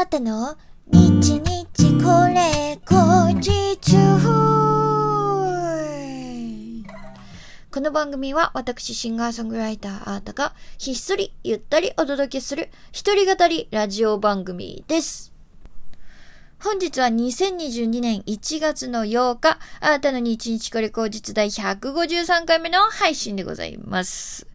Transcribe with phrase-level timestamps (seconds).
[0.00, 0.56] あーたの？
[0.86, 3.98] 日日これ後日
[7.70, 15.34] この番組は私シンガーソングライターアータがひっそりゆったりお届けする一人語りラジオ番組です。
[16.62, 24.46] 本日は2022年1月の8日、あなたの日日これ後日第153回目の配信でございます。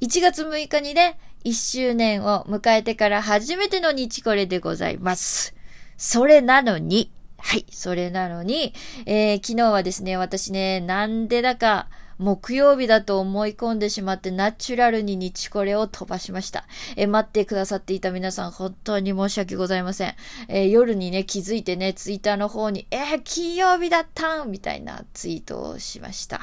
[0.00, 5.54] 1月6日にね、1周年を迎えてから初めての日これでございます。
[5.96, 8.74] それなのに、はい、それなのに、
[9.06, 16.64] えー昨日はですね、私ね、なんでだか、木曜日だと思い込んでしまってナチュラルに日これを飛ばしました。
[16.96, 20.14] え待ってくださっていた皆さん本当に申し訳ございません。
[20.48, 26.40] え夜にね気づいてねツイッターの方にえー、金曜日だったんみたいなツイートをしました。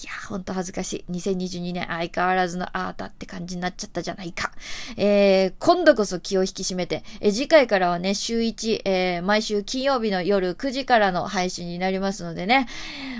[0.00, 1.12] いや、ほんと恥ずかしい。
[1.12, 4.52] 2022年相変わらずのアータって感じになっちゃったじゃないか。
[4.96, 12.68] えー、今度こそ気を引き締めて、えー次回からはね、週1、えー毎週金曜日の夜9時からの配信になりますのでね、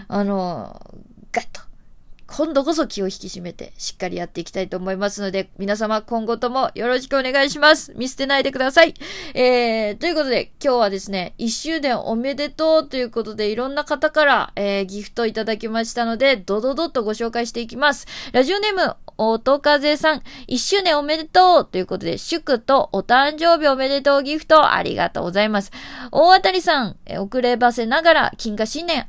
[0.07, 0.99] あのー
[1.33, 1.68] ガッと
[2.39, 7.93] 今度こそ気を引き締めてしっかりやっていきたいと思いますので、皆様今後ともよろしくお願いします。
[7.97, 8.95] 見捨てないでください。
[9.35, 18.07] えー、ということで今日はですね、1周年おめでとうということでいろんな方から、えー、ギフトいただきましたので、ドドドッとご紹介していきます。
[18.31, 25.73] ラジオネーム、音風さん、1周年おめでとうということで、祝とお誕生日おめでとうギフトありがとうございます。
[26.13, 29.07] 大当たりさん、え遅ればせながら、金河新年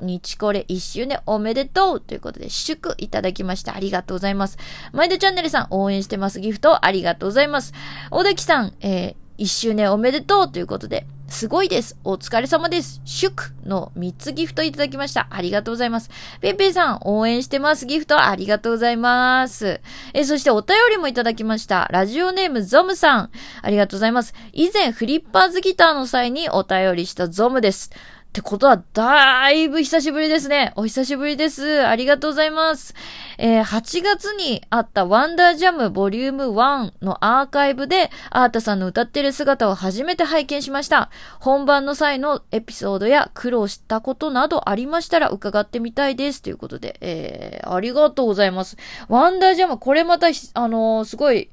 [0.00, 3.74] 日これ1周年おめでとうということで、祝いただきました。
[3.74, 4.58] ありがとうございます。
[4.92, 6.40] 毎度チャンネルさん、応援してます。
[6.40, 7.72] ギフトありがとうございます。
[8.10, 11.96] 大滝さん、えー、1周年おめでとうということで、すごいです。
[12.04, 13.02] お疲れ様です。
[13.04, 15.28] 祝の3つギフトいただきました。
[15.30, 16.10] ありがとうございます。
[16.40, 17.86] ペンペンさん、応援してます。
[17.86, 19.80] ギフトありがとうございます。
[20.14, 21.86] えそしてお便りもいただきました。
[21.90, 23.30] ラジオネームゾムさん。
[23.62, 24.34] ありがとうございます。
[24.52, 27.90] 以前、フリッパーズギターの際にお便りしたゾムです。
[28.38, 30.72] ってことは、だいぶ久しぶりですね。
[30.76, 31.84] お久しぶりです。
[31.84, 32.94] ありがとうございます。
[33.36, 41.10] えー8月にあったワンダージャムボリューム1のアーカイブで、アータさんの歌ってる姿を初めて拝見しました。
[41.40, 46.40] 本番の際のエピソードや苦労したことなどありましたら伺ってみたいです。
[46.40, 48.76] ということで、えー、ありがとうございます。
[49.08, 51.50] ワンダージャム、これまた、あのーすごい、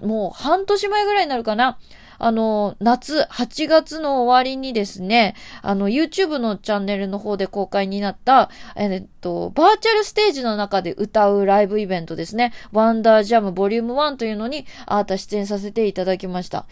[0.00, 1.78] もう半年前ぐらいになるかな。
[2.18, 12.52] あの、夏、8月の終わりにですね、あの、YouTube のチャンネルの方で公開になった、えっと、バーチャルステージの中で歌うライブイベントですね。
[12.72, 16.66] ワンダージャムボリューム1というのに、あーた出演させていただきました。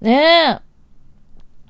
[0.00, 0.66] ねえ。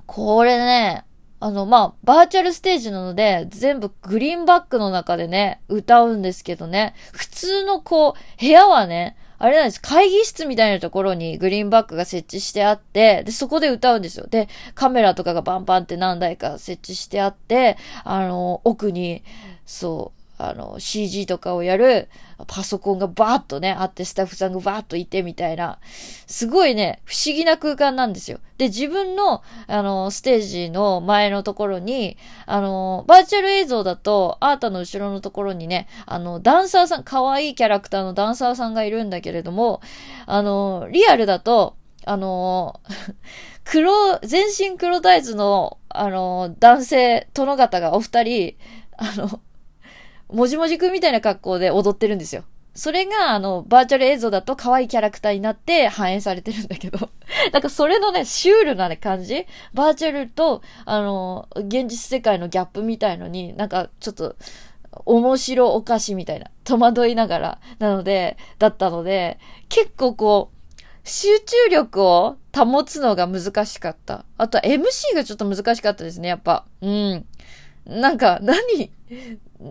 [0.05, 1.05] これね、
[1.39, 9.81] あの、まあ、バーチャルステージなので、全部グリーンバックの中でね、歌うんですけどね、普通のこう、部屋はね、あれなんです。
[9.81, 14.25] 会議室みたいなところにグリーンバックが設置してあって、で、そこで歌うんですよ。
[14.27, 19.23] で、カメラとかがバンバンって何台か設置してあって、あの、奥に、
[19.65, 22.09] そう、あの、CG とかをやる
[22.45, 25.79] パソコンがバーッとね、あって、スタッフさんがバーッといてみたいな、
[26.27, 28.39] すごいね、不思議な空間なんですよ。
[28.57, 39.81] で、自分の、あの、ステージの前のところに、あの、バーチャル映像だと、アータの後ろのところにね、あの、ダンサーさん、可愛いキャラクターのダンサーさんがいるんだけれども、
[40.27, 42.79] あの、リアルだと、あの、
[43.65, 48.55] 黒、全身黒タイツの、あの、男性、殿方がお二人、
[48.97, 49.41] あの、
[50.29, 52.43] もじもじくんみたいな格好で踊ってるんですよ。
[52.77, 57.09] それが、あの、バーチャル映像だと可愛いキャラクターになって反映されてるんだけど。
[57.51, 64.35] なんかそれのね、シュールな、ね、感じバーチャルと、あの、現実世界のギャップみたいのに、なんかちょっと、
[65.05, 69.39] 面白おかしみたいな、戸惑いながら、なので、だったので、
[69.69, 70.57] 結構こう、
[71.03, 74.25] 集中力を保つのが難しかった。
[74.37, 76.65] あとは MC がちょっと難しかったですね、やっぱ。
[76.81, 77.25] うん。
[77.87, 78.91] なんか、何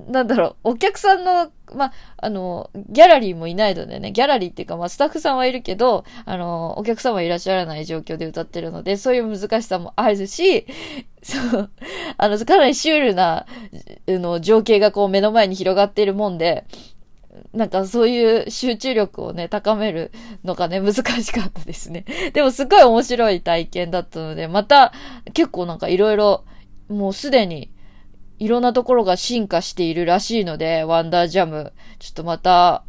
[0.08, 10.66] なんだろう、お客さんの、ま、あの、ギャラリーもいないのでね、ギャラリーっていうか、まあ、スタッフさんはいるけど、あの、お客様いらっしゃらない状況で歌ってるので、そういう難しさもあるし、
[11.22, 11.70] そう、
[12.16, 13.46] あの、かなりシュールな、あ
[14.08, 16.64] の、情景がこう目の前に広がっているもんで、
[17.52, 20.10] なんかそういう集中力をね、高める
[20.42, 22.06] のがね、難しかったですね。
[22.32, 24.92] でもすごい面白い体験だったので、また
[25.34, 26.44] 結構なんかいろいろ、
[26.88, 27.70] もうすでに
[28.38, 31.72] いろんなところが進化しているらしいので、ワンダージャム。
[31.98, 32.84] ちょっとまた、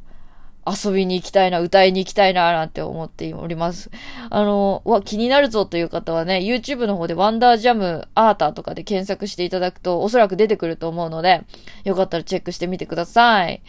[0.67, 3.89] 遊びに行きたいな、歌いに行きたいな、なんて思っております。
[4.29, 11.43] あの、わ、気になるぞという方はね、YouTube の方でワンダージャムアーターとかで検索していただくと、おそらく出てくると思うので、
[11.83, 13.61] よかったらチェックしてみてください。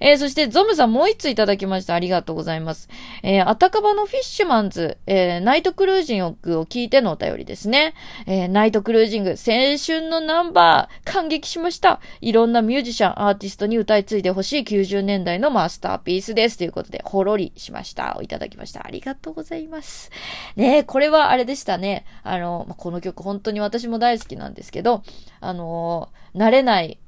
[0.00, 1.94] えー、そしてゾムさんもう一ついただきました。
[1.94, 2.88] ありがとうございます。
[3.22, 7.94] えー、あたかばのフィッシュマンズ、えー、ナイトクルージングを聞いてのお便りですね。
[8.26, 9.36] えー、ナイトクルージング、青
[9.76, 12.00] 春のナンバー、感激しました。
[12.20, 16.45] いろんなミュージシャン、アーティストに歌い継いでほしい90年代のマスターピースです。
[16.46, 16.58] です。
[16.58, 18.16] ということで、ほろりしました。
[18.18, 18.86] をいただきました。
[18.86, 20.10] ありがとうございます。
[20.54, 22.04] ねこれはあれでしたね。
[22.22, 25.02] あの、この曲本当に私も大好きなんですけど、
[25.40, 26.98] あの慣れない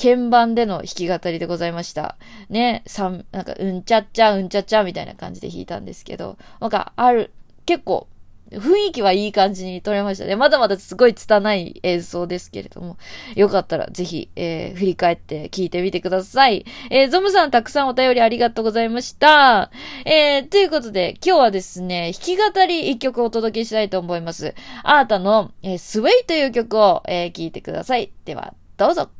[0.00, 2.16] 鍵盤での弾き語りでございました。
[2.48, 7.32] ね、さん、なんか、うんちゃっちゃ、うんちゃっちゃみたいな感じで弾いたんですけど、なんか、ある、
[7.64, 8.06] 結構、
[8.50, 10.36] 雰囲気はいい感じに撮れましたね。
[10.36, 12.96] まだまだすごい拙い映像ですけれども、
[13.34, 16.64] よかったらぜひ、えー、振り返って聞いてみてください。
[16.90, 19.70] えー、ゾムさんたくさんお便りありがとうございました。
[20.04, 24.54] えー、ということで、今日はですね、弾き語り一曲お届けしたいと思います。
[24.84, 28.12] アータの、えー、スウェイという曲を、えー、聞いてください。
[28.24, 29.10] では、どうぞ。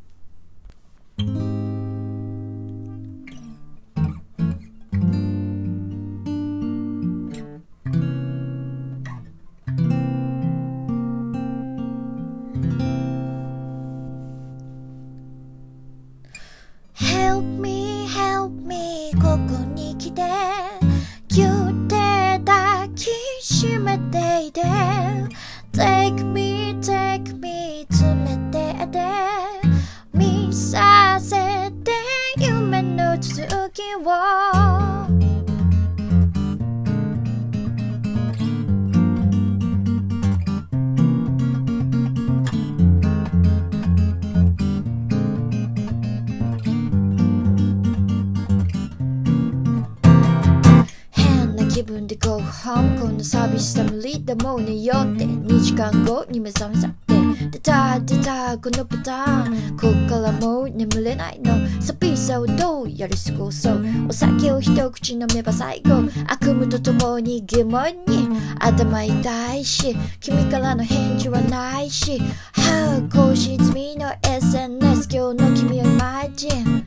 [53.26, 57.05] 寂しさ無理だもう寝ようって2時間後に目覚めさ
[57.46, 61.54] って出た出たこのパターンこっからもう眠れないの。
[61.80, 63.84] 寂しさをどうやり過ごそう？
[64.08, 68.28] お酒を一口飲めば最後悪夢とともに疑問に。
[68.58, 76.86] 頭痛いし君からの返事はないしはあ更新済みの SNS 今日の君をイマジン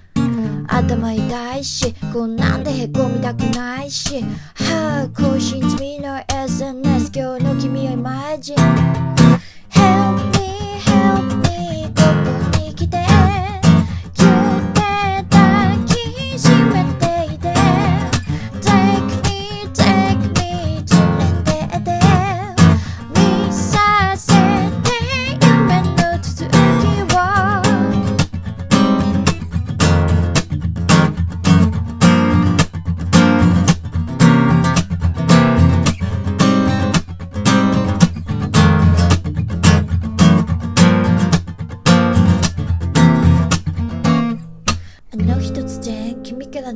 [0.68, 8.56] 頭痛いしこんなんでへこみたくないしはあ更新済みの SNS 今日の君をイマジン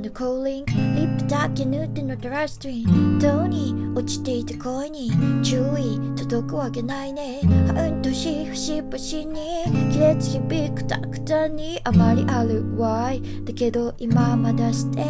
[0.02, 5.12] リップだけ塗ってのドラストリーどうに落ちていた声に
[5.44, 7.42] 注意届くわけないね。
[7.76, 9.64] 半年節々に
[9.94, 13.22] 亀裂響くたくたにあまりあるわい。
[13.46, 15.04] だけど今まだして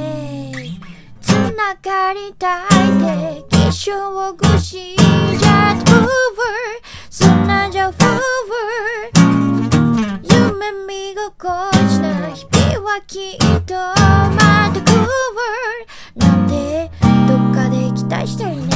[1.22, 6.08] つながりたいで気象を越しじゃ t over
[7.10, 8.20] そんなじゃ f o r
[10.24, 14.03] 夢見心地な日々はきっと
[18.13, 18.73] 対したいね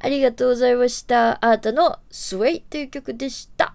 [0.00, 1.44] ありがとうございました。
[1.44, 3.74] アートのスウェイという曲でした。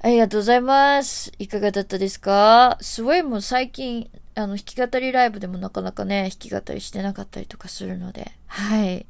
[0.00, 1.32] ありがとうございます。
[1.38, 2.78] いかがだったですか？
[2.80, 9.06] スウェイも最近、あの、弾き語りライブでもなかなかね、弾き語りしてなかったりとかするので、はい。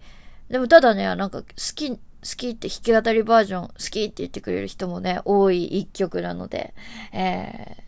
[0.48, 6.74] でもただね、なんか好き、好きって弾き語りバージョン好きって言ってくれる人もね、多い一曲なので、
[7.12, 7.82] えー、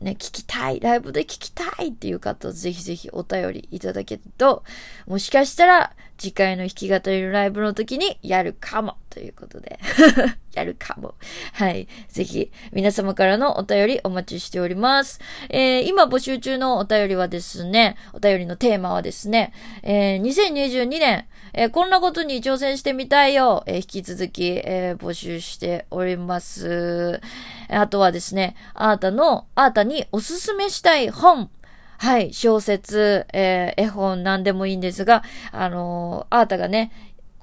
[0.00, 4.62] ね、聞きたい、ライブで聞きたいっていう方、ぜひぜひお便りいただけると、
[5.06, 8.96] もしかしたら次回の弾き語りのライブの時にやるかも。
[9.16, 9.78] ということで
[10.52, 11.14] やるかも。
[11.54, 11.88] はい。
[12.08, 15.20] ぜひ、皆様からのお便りお待ちしております。
[15.48, 27.22] えー、今募集中のお便りはですね、お便りのテーマはですね、えー、2022年、えー、こんなことに挑戦してみたいよ、えー、引き続き、えー、募集しております。
[27.70, 31.48] あとはですね、あなたの、あなたにおすすめしたい本、
[31.96, 36.92] はい、小説、えー、絵本なんでもいいんですが、あのー、あーたがね、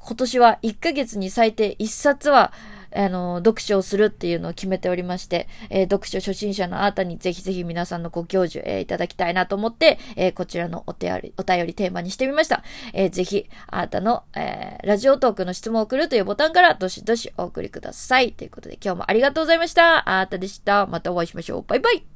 [0.06, 2.54] 今年は1ヶ月に最低1冊は、
[2.96, 12.64] あの、読書をするっていうのを決めておりまして、えー、読書初心者のあなたにぜひぜひ皆さんのご教授、えー、いただきたいなと思って、えー、こちらのお手あり、お便りテーマにしてみました。
[12.94, 18.34] えー、ぜひ、あなたの、え、ラジオトークの質問を送るというボタンからどしどしお送りください。
[18.34, 20.08] ということで今日もありがとうございました。
[20.10, 20.86] あなたでした。
[20.86, 21.64] またお会いしましょう。
[21.68, 22.13] バイバイ。